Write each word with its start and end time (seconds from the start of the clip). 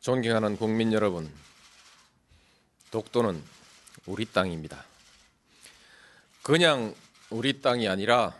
존경하는 0.00 0.56
국민 0.56 0.92
여러분, 0.92 1.28
독도는 2.92 3.42
우리 4.06 4.24
땅입니다. 4.26 4.84
그냥 6.42 6.94
우리 7.30 7.60
땅이 7.60 7.88
아니라 7.88 8.34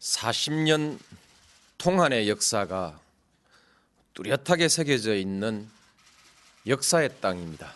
40년 0.00 0.98
통한의 1.78 2.28
역사가 2.28 3.00
뚜렷하게 4.14 4.68
새겨져 4.68 5.14
있는 5.14 5.70
역사의 6.66 7.20
땅입니다. 7.20 7.72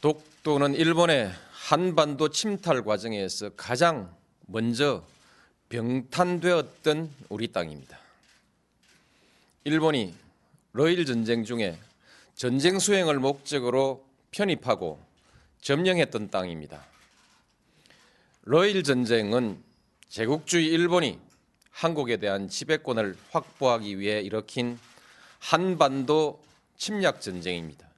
독도는 0.00 0.74
일본의 0.76 1.34
한반도 1.50 2.28
침탈 2.28 2.84
과정에서 2.84 3.50
가장 3.56 4.14
먼저 4.46 5.04
병탄되었던 5.68 7.12
우리 7.28 7.48
땅입니다. 7.48 7.98
일본이 9.64 10.23
러일 10.76 11.06
전쟁 11.06 11.44
중에 11.44 11.78
전쟁 12.34 12.80
수행을 12.80 13.20
목적으로 13.20 14.04
편입하고 14.32 15.00
점령했던 15.60 16.30
땅입니다. 16.30 16.84
러일 18.42 18.82
전쟁은 18.82 19.62
제국주의 20.08 20.66
일본이 20.66 21.20
한국에 21.70 22.16
대한 22.16 22.48
지배권을 22.48 23.16
확보하기 23.30 24.00
위해 24.00 24.20
일으킨 24.20 24.76
한반도 25.38 26.42
침략 26.76 27.20
전쟁입니다. 27.20 27.88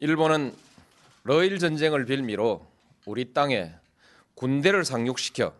일본은 0.00 0.54
러일 1.24 1.58
전쟁을 1.58 2.04
빌미로 2.04 2.66
우리 3.06 3.32
땅에 3.32 3.72
군대를 4.34 4.84
상륙시켜 4.84 5.54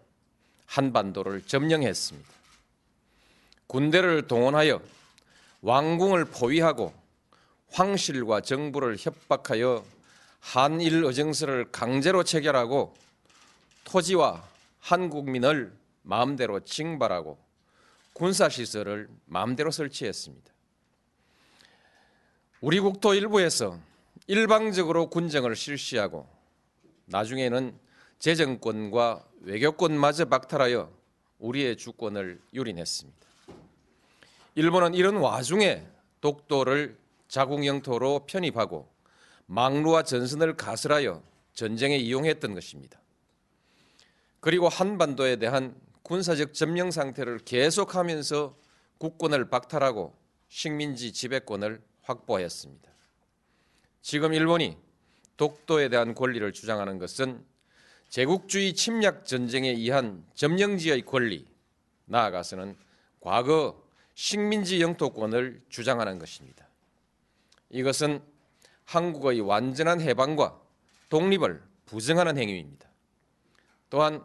한반도를 0.67 1.47
점령했습니다. 1.47 2.29
군대를 3.69 4.27
동원하여 4.27 4.96
왕궁을 5.67 6.27
포위하고 6.27 6.95
황실과 7.73 8.41
정부를 8.41 8.97
협박하여 8.97 9.85
한일 10.39 11.03
의정서를 11.03 11.73
강제로 11.73 12.23
체결하고 12.23 12.95
토지와 13.83 14.49
한국민을 14.79 15.77
마음대로 16.03 16.61
징발하고 16.61 17.37
군사시설을 18.13 19.09
마음대로 19.25 19.73
설치했습니다. 19.73 20.53
우리 22.61 22.79
국토 22.79 23.15
일부에서 23.15 23.81
일방적으로 24.29 25.11
군정을 25.11 25.57
실시하고 25.57 26.29
나중에는 27.07 27.77
재정권과 28.21 29.25
외교권마저 29.41 30.27
박탈하여 30.27 30.93
우리의 31.41 31.77
주권을 31.77 32.41
유린했습니다. 32.55 33.26
일본은 34.57 34.95
이런 34.95 35.17
와중에 35.17 35.87
독도를 36.23 36.97
자국 37.29 37.67
영토로 37.67 38.25
편입하고 38.27 38.89
망루와 39.45 40.03
전선을 40.03 40.57
가설하여 40.57 41.23
전쟁에 41.53 41.97
이용했던 41.99 42.55
것입니다. 42.55 42.99
그리고 44.41 44.71
한반도에 44.71 45.37
대한 45.37 45.79
군사적 46.03 46.55
점령 46.55 46.91
상태를 46.91 47.41
계속하면서 47.41 48.57
국권을 48.97 49.51
박탈하고 49.51 50.17
식민지 50.49 51.13
지배권을 51.13 51.83
확보하였습니다. 52.05 52.91
지금 54.01 54.33
일본이 54.33 54.79
독도에 55.37 55.91
대한 55.91 56.15
권리를 56.15 56.51
주장하는 56.55 56.99
것은 56.99 57.45
제국주의 58.09 58.73
침략 58.73 59.27
전쟁에 59.27 59.69
의한 59.69 60.25
점령지의 60.35 61.03
권리, 61.03 61.45
나아가서는 62.07 62.75
과거 63.21 63.86
식민지 64.17 64.81
영토권을 64.81 65.63
주장하는 65.69 66.19
것입니다. 66.19 66.67
이것은 67.69 68.23
한국의 68.85 69.43
완전한 69.43 70.01
해방과 70.01 70.59
독립을 71.11 71.63
부정하는 71.85 72.39
행위입니다. 72.39 72.89
또한 73.91 74.25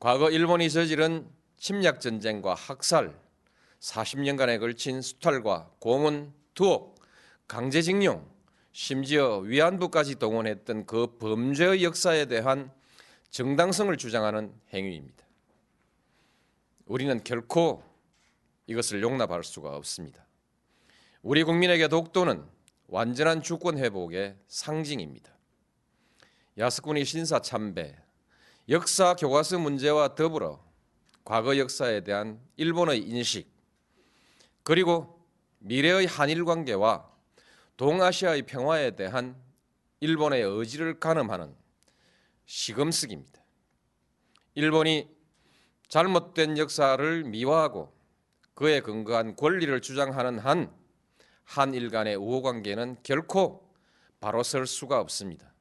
과거 0.00 0.30
일본이 0.30 0.70
저지른 0.70 1.28
침략 1.58 2.00
전쟁과 2.00 2.54
학살, 2.54 3.14
40년간에 3.80 4.58
걸친 4.58 5.02
수탈과 5.02 5.70
고문, 5.80 6.32
투옥, 6.54 6.98
강제징용, 7.46 8.26
심지어 8.72 9.38
위안부까지 9.38 10.14
동원했던 10.14 10.86
그 10.86 11.18
범죄의 11.18 11.84
역사에 11.84 12.24
대한 12.24 12.72
정당성을 13.28 13.94
주장하는 13.98 14.54
행위입니다. 14.72 15.26
우리는 16.86 17.22
결코 17.22 17.82
이것을 18.66 19.02
용납할 19.02 19.44
수가 19.44 19.76
없습니다. 19.76 20.26
우리 21.22 21.44
국민에게 21.44 21.88
독도는 21.88 22.44
완전한 22.88 23.42
주권 23.42 23.78
회복의 23.78 24.36
상징입니다. 24.46 25.32
야스쿠니 26.58 27.04
신사 27.04 27.40
참배, 27.40 27.96
역사 28.68 29.14
교과서 29.14 29.58
문제와 29.58 30.14
더불어 30.14 30.64
과거 31.24 31.58
역사에 31.58 32.02
대한 32.02 32.40
일본의 32.56 33.00
인식, 33.00 33.50
그리고 34.62 35.24
미래의 35.58 36.06
한일 36.06 36.44
관계와 36.44 37.10
동아시아의 37.76 38.42
평화에 38.42 38.92
대한 38.92 39.36
일본의 40.00 40.42
의지를 40.42 40.98
가늠하는 40.98 41.54
시금석입니다. 42.46 43.42
일본이 44.54 45.08
잘못된 45.88 46.58
역사를 46.58 47.24
미화하고 47.24 47.95
그에 48.56 48.80
근거한 48.80 49.36
권리를 49.36 49.80
주장하는 49.82 50.38
한 50.38 50.74
한일 51.44 51.90
간의 51.90 52.16
우호 52.16 52.40
관계는 52.40 52.96
결코 53.02 53.70
바로 54.18 54.42
설 54.42 54.66
수가 54.66 54.98
없습니다. 55.00 55.52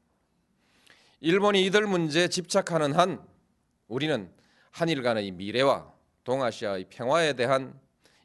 일본이 1.20 1.66
이들 1.66 1.88
문제에 1.88 2.30
집착하는 2.30 2.94
한 2.94 3.22
우리는 3.90 4.32
한일 4.72 5.04
간의 5.04 5.32
미래와 5.32 5.94
동아시아의 6.24 6.86
평화에 6.90 7.34
대한 7.34 7.78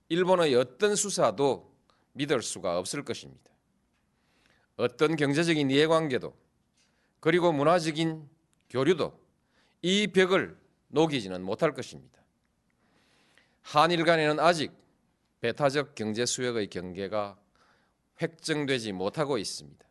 일본의 0.08 0.54
어떤 0.54 0.94
수사도 0.94 1.74
믿을 2.12 2.40
수가 2.40 2.78
없을 2.78 3.04
것입니다. 3.04 3.50
어떤 4.76 5.16
경제적인 5.16 5.68
이해관계도 5.68 6.32
그리고 7.18 7.52
문화적인 7.52 8.28
교류도 8.70 9.18
이 9.82 10.06
벽을 10.06 10.56
녹이지는 10.88 11.42
못할 11.42 11.74
것입니다. 11.74 12.19
한일 13.62 14.04
간에는 14.04 14.40
아직 14.40 14.72
배타적 15.40 15.94
경제 15.94 16.26
수역의 16.26 16.68
경계가 16.68 17.38
획정되지 18.20 18.92
못하고 18.92 19.38
있습니다. 19.38 19.86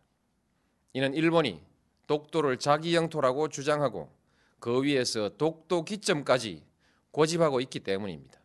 이는 0.93 1.13
일본이 1.13 1.61
독도를 2.07 2.57
자기 2.57 2.95
영토라고 2.95 3.47
주장하고 3.49 4.11
그 4.59 4.83
위에서 4.83 5.29
독도 5.37 5.85
기점까지 5.85 6.63
고집하고 7.11 7.61
있기 7.61 7.79
때문입니다. 7.79 8.39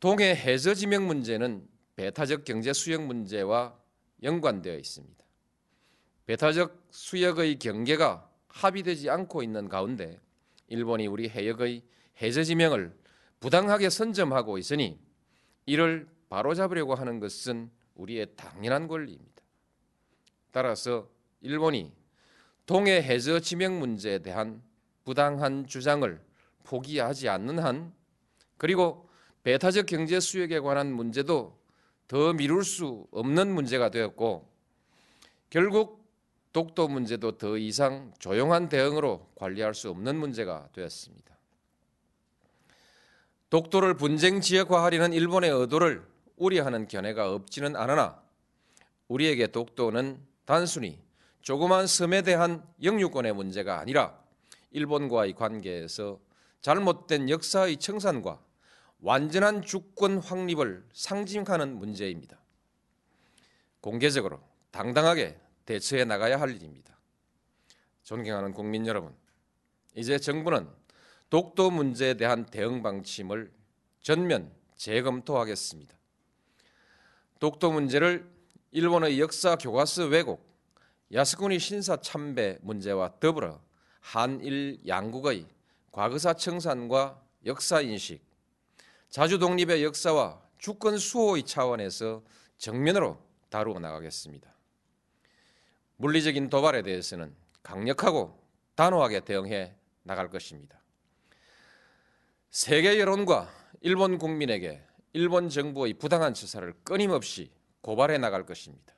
동해 0.00 0.34
해저 0.34 0.74
지명 0.74 1.06
문제는 1.06 1.66
배타적 1.96 2.44
경제 2.44 2.72
수역 2.72 3.02
문제와 3.02 3.78
연관되어 4.22 4.76
있습니다. 4.76 5.24
배타적 6.26 6.88
수역의 6.90 7.58
경계가 7.58 8.28
합의되지 8.48 9.10
않고 9.10 9.42
있는 9.42 9.68
가운데 9.68 10.20
일본이 10.68 11.06
우리 11.06 11.28
해역의 11.28 11.82
해저 12.20 12.42
지명을 12.42 12.94
부당하게 13.44 13.90
선점하고 13.90 14.56
있으니 14.56 14.98
이를 15.66 16.08
바로잡으려고 16.30 16.94
하는 16.94 17.20
것은 17.20 17.70
우리의 17.94 18.28
당연한 18.36 18.88
권리입니다. 18.88 19.42
따라서 20.50 21.10
일본이 21.42 21.92
동해 22.64 23.02
해저 23.02 23.40
지명 23.40 23.78
문제에 23.78 24.20
대한 24.20 24.62
부당한 25.04 25.66
주장을 25.66 26.24
포기하지 26.62 27.28
않는 27.28 27.58
한 27.58 27.92
그리고 28.56 29.10
배타적 29.42 29.84
경제 29.84 30.20
수역에 30.20 30.60
관한 30.60 30.90
문제도 30.90 31.60
더 32.08 32.32
미룰 32.32 32.64
수 32.64 33.06
없는 33.10 33.52
문제가 33.52 33.90
되었고 33.90 34.50
결국 35.50 36.02
독도 36.54 36.88
문제도 36.88 37.36
더 37.36 37.58
이상 37.58 38.14
조용한 38.18 38.70
대응으로 38.70 39.30
관리할 39.34 39.74
수 39.74 39.90
없는 39.90 40.16
문제가 40.16 40.66
되었습니다. 40.72 41.33
독도를 43.54 43.94
분쟁 43.94 44.40
지역화하려는 44.40 45.12
일본의 45.12 45.48
의도를 45.48 46.04
우려하는 46.34 46.88
견해가 46.88 47.32
없지는 47.32 47.76
않으나 47.76 48.20
우리에게 49.06 49.46
독도는 49.46 50.18
단순히 50.44 51.00
조그만 51.40 51.86
섬에 51.86 52.22
대한 52.22 52.66
영유권의 52.82 53.32
문제가 53.32 53.78
아니라 53.78 54.18
일본과의 54.72 55.34
관계에서 55.34 56.18
잘못된 56.62 57.30
역사의 57.30 57.76
청산과 57.76 58.42
완전한 58.98 59.62
주권 59.62 60.18
확립을 60.18 60.84
상징하는 60.92 61.78
문제입니다. 61.78 62.36
공개적으로 63.80 64.40
당당하게 64.72 65.38
대처해 65.64 66.04
나가야 66.04 66.40
할 66.40 66.56
일입니다. 66.56 66.98
존경하는 68.02 68.52
국민 68.52 68.84
여러분, 68.88 69.14
이제 69.94 70.18
정부는 70.18 70.68
독도 71.30 71.70
문제에 71.70 72.14
대한 72.14 72.46
대응 72.46 72.82
방침을 72.82 73.52
전면 74.00 74.52
재검토하겠습니다. 74.76 75.94
독도 77.40 77.72
문제를 77.72 78.28
일본의 78.70 79.20
역사 79.20 79.56
교과서 79.56 80.06
왜곡, 80.06 80.44
야스쿠니 81.12 81.58
신사 81.58 81.96
참배 81.96 82.58
문제와 82.62 83.18
더불어 83.20 83.60
한일 84.00 84.80
양국의 84.86 85.46
과거사 85.92 86.34
청산과 86.34 87.22
역사 87.46 87.80
인식, 87.80 88.20
자주 89.10 89.38
독립의 89.38 89.84
역사와 89.84 90.40
주권 90.58 90.98
수호의 90.98 91.44
차원에서 91.44 92.22
정면으로 92.58 93.18
다루어 93.48 93.78
나가겠습니다. 93.78 94.52
물리적인 95.96 96.50
도발에 96.50 96.82
대해서는 96.82 97.34
강력하고 97.62 98.42
단호하게 98.74 99.20
대응해 99.20 99.74
나갈 100.02 100.30
것입니다. 100.30 100.83
세계 102.54 103.00
여론과 103.00 103.50
일본 103.80 104.16
국민에게 104.16 104.80
일본 105.12 105.48
정부의 105.48 105.94
부당한 105.94 106.34
처사를 106.34 106.72
끊임없이 106.84 107.50
고발해 107.80 108.16
나갈 108.18 108.46
것입니다. 108.46 108.94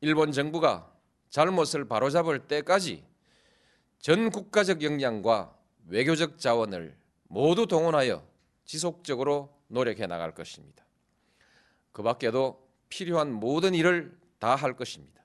일본 0.00 0.32
정부가 0.32 0.92
잘못을 1.30 1.84
바로잡을 1.86 2.48
때까지 2.48 3.04
전 4.00 4.30
국가적 4.30 4.82
역량과 4.82 5.56
외교적 5.86 6.40
자원을 6.40 6.96
모두 7.28 7.68
동원하여 7.68 8.26
지속적으로 8.64 9.56
노력해 9.68 10.08
나갈 10.08 10.34
것입니다. 10.34 10.84
그 11.92 12.02
밖에도 12.02 12.68
필요한 12.88 13.30
모든 13.30 13.72
일을 13.72 14.18
다 14.40 14.56
할 14.56 14.74
것입니다. 14.74 15.22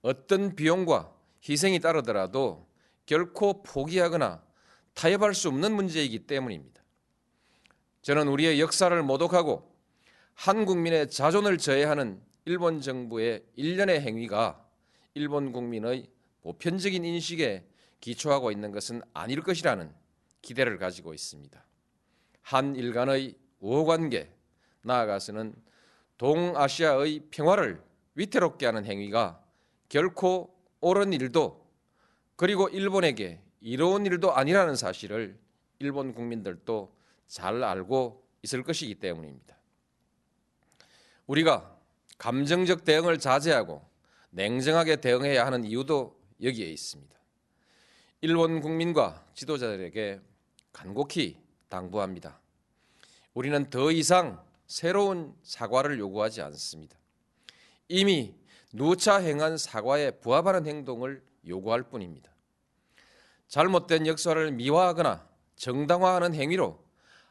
어떤 0.00 0.54
비용과 0.54 1.12
희생이 1.48 1.80
따르더라도 1.80 2.68
결코 3.04 3.64
포기하거나 3.64 4.51
타협할 4.94 5.34
수 5.34 5.48
없는 5.48 5.74
문제이기 5.74 6.20
때문입니다. 6.26 6.82
저는 8.02 8.28
우리의 8.28 8.60
역사를 8.60 9.02
모독하고 9.02 9.70
한 10.34 10.64
국민의 10.64 11.10
자존을 11.10 11.58
저해하는 11.58 12.20
일본 12.44 12.80
정부의 12.80 13.44
일련의 13.54 14.00
행위가 14.00 14.66
일본 15.14 15.52
국민의 15.52 16.08
보편적인 16.42 17.04
인식에 17.04 17.64
기초하고 18.00 18.50
있는 18.50 18.72
것은 18.72 19.02
아닐 19.14 19.42
것이라는 19.42 19.92
기대를 20.42 20.78
가지고 20.78 21.14
있습니다. 21.14 21.64
한 22.42 22.74
일 22.74 22.92
간의 22.92 23.36
우호관계, 23.60 24.28
나아가서는 24.82 25.54
동아시아의 26.18 27.28
평화를 27.30 27.80
위태롭게 28.16 28.66
하는 28.66 28.84
행위가 28.84 29.40
결코 29.88 30.52
옳은 30.80 31.12
일도 31.12 31.64
그리고 32.34 32.68
일본에게 32.68 33.40
이로운 33.62 34.04
일도 34.04 34.32
아니라는 34.32 34.76
사실을 34.76 35.38
일본 35.78 36.12
국민들도 36.12 36.94
잘 37.28 37.62
알고 37.62 38.22
있을 38.42 38.62
것이기 38.62 38.96
때문입니다. 38.96 39.56
우리가 41.26 41.78
감정적 42.18 42.84
대응을 42.84 43.18
자제하고 43.18 43.82
냉정하게 44.30 44.96
대응해야 44.96 45.46
하는 45.46 45.64
이유도 45.64 46.20
여기에 46.42 46.66
있습니다. 46.66 47.12
일본 48.20 48.60
국민과 48.60 49.24
지도자들에게 49.34 50.20
간곡히 50.72 51.38
당부합니다. 51.68 52.40
우리는 53.34 53.70
더 53.70 53.90
이상 53.90 54.44
새로운 54.66 55.34
사과를 55.42 55.98
요구하지 55.98 56.42
않습니다. 56.42 56.96
이미 57.88 58.34
누차 58.72 59.18
행한 59.18 59.56
사과에 59.56 60.12
부합하는 60.12 60.66
행동을 60.66 61.22
요구할 61.46 61.82
뿐입니다. 61.82 62.31
잘못된 63.52 64.06
역사를 64.06 64.50
미화하거나 64.50 65.28
정당화하는 65.56 66.32
행위로 66.32 66.82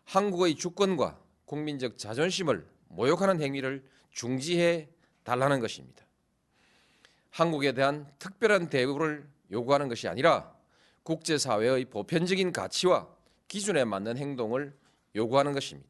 한국의 0.03 0.53
주권과 0.53 1.19
국민적 1.45 1.97
자존심을 1.97 2.69
모욕하는 2.89 3.41
행위를 3.41 3.83
중지해 4.11 4.87
달라는 5.23 5.59
것입니다. 5.59 6.05
한국에 7.31 7.71
대한 7.71 8.07
특별한 8.19 8.69
대우를 8.69 9.27
요구하는 9.51 9.89
것이 9.89 10.07
아니라 10.07 10.55
국제사회의 11.01 11.85
보편적인 11.85 12.51
가치와 12.51 13.07
기준에 13.47 13.83
맞는 13.83 14.19
행동을 14.19 14.77
요구하는 15.15 15.53
것입니다. 15.53 15.89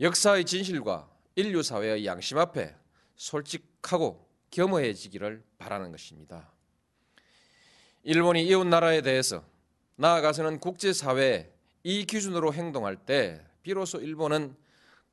역사의 0.00 0.44
진실과 0.44 1.10
인류 1.34 1.64
사회의 1.64 2.06
양심 2.06 2.38
앞에 2.38 2.76
솔직하고 3.16 4.24
겸허해지기를 4.52 5.42
바라는 5.58 5.90
것입니다. 5.90 6.59
일본이 8.02 8.46
이웃 8.46 8.64
나라에 8.66 9.02
대해서 9.02 9.44
나아가서는 9.96 10.58
국제사회에 10.60 11.52
이 11.82 12.04
기준으로 12.06 12.54
행동할 12.54 12.96
때 12.96 13.44
비로소 13.62 13.98
일본은 13.98 14.56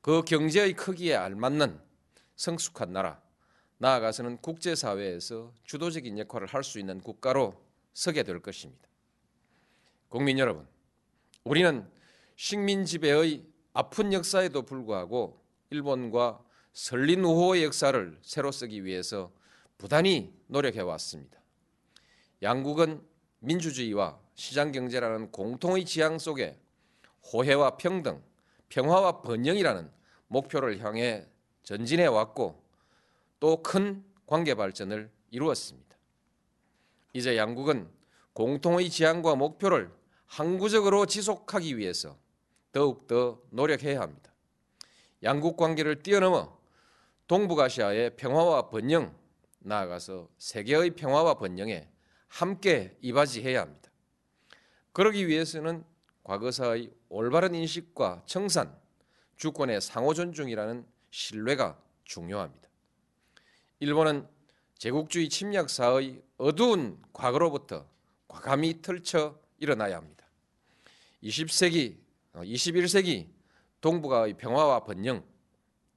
그 0.01 0.23
경제의 0.23 0.73
크기에 0.73 1.15
알맞는 1.15 1.81
성숙한 2.37 2.93
나라, 2.93 3.21
나아가서는 3.79 4.37
국제사회에서 4.37 5.53
주도적인 5.65 6.17
역할을 6.19 6.47
할 6.47 6.63
수 6.63 6.79
있는 6.79 7.01
국가로 7.01 7.61
서게 7.93 8.23
될 8.23 8.39
것입니다. 8.39 8.87
국민 10.07 10.39
여러분, 10.39 10.65
우리는 11.43 11.85
식민 12.37 12.85
지배의 12.85 13.43
아픈 13.73 14.13
역사에도 14.13 14.61
불구하고 14.61 15.43
일본과 15.71 16.41
설린 16.71 17.23
우호의 17.25 17.65
역사를 17.65 18.17
새로 18.21 18.51
쓰기 18.51 18.85
위해서 18.85 19.31
부단히 19.77 20.33
노력해 20.47 20.79
왔습니다. 20.79 21.37
양국은 22.41 23.01
민주주의와 23.39 24.19
시장 24.35 24.71
경제라는 24.71 25.31
공통의 25.31 25.85
지향 25.85 26.19
속에 26.19 26.59
호혜와 27.33 27.77
평등, 27.77 28.21
평화와 28.69 29.21
번영이라는 29.21 29.91
목표를 30.27 30.79
향해 30.79 31.25
전진해 31.63 32.05
왔고 32.05 32.61
또 33.39 33.61
큰 33.61 34.03
관계 34.25 34.55
발전을 34.55 35.09
이루었습니다. 35.31 35.95
이제 37.13 37.37
양국은 37.37 37.89
공통의 38.33 38.89
지향과 38.89 39.35
목표를 39.35 39.91
항구적으로 40.25 41.05
지속하기 41.05 41.77
위해서 41.77 42.17
더욱더 42.71 43.41
노력해야 43.49 44.01
합니다. 44.01 44.31
양국 45.23 45.57
관계를 45.57 46.03
뛰어넘어 46.03 46.57
동북아시아의 47.27 48.15
평화와 48.17 48.69
번영, 48.69 49.15
나아가서 49.59 50.29
세계의 50.37 50.91
평화와 50.91 51.35
번영에 51.35 51.89
함께 52.27 52.97
이바지해야 53.01 53.61
합니다. 53.61 53.89
그러기 54.91 55.27
위해서는 55.27 55.83
과거사의 56.23 56.91
올바른 57.09 57.55
인식과 57.55 58.23
청산, 58.25 58.75
주권의 59.37 59.81
상호 59.81 60.13
존중이라는 60.13 60.85
신뢰가 61.09 61.79
중요합니다. 62.03 62.67
일본은 63.79 64.27
제국주의 64.77 65.29
침략사의 65.29 66.21
어두운 66.37 67.01
과거로부터 67.13 67.87
과감히 68.27 68.81
털쳐 68.81 69.39
일어나야 69.59 69.97
합니다. 69.97 70.25
20세기, 71.23 71.97
21세기 72.33 73.25
어, 73.25 73.37
동북아의 73.81 74.33
평화와 74.35 74.83
번영, 74.83 75.23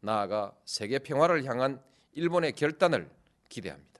나아가 0.01 0.57
세계 0.65 0.99
평화를 0.99 1.45
향한 1.45 1.83
일본의 2.13 2.53
결단을 2.53 3.11
기대합니다. 3.49 4.00